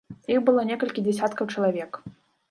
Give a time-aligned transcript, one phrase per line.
[0.35, 1.91] Іх было некалькі дзясяткаў чалавек.